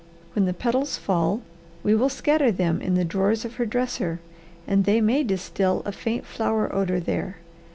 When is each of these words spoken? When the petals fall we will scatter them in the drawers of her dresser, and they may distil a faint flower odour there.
When 0.33 0.45
the 0.45 0.53
petals 0.55 0.97
fall 0.97 1.43
we 1.83 1.93
will 1.93 2.09
scatter 2.09 2.51
them 2.51 2.81
in 2.81 2.95
the 2.95 3.05
drawers 3.05 3.45
of 3.45 3.57
her 3.57 3.67
dresser, 3.67 4.19
and 4.65 4.83
they 4.85 4.99
may 4.99 5.21
distil 5.23 5.83
a 5.85 5.91
faint 5.91 6.25
flower 6.25 6.73
odour 6.73 6.99
there. 6.99 7.37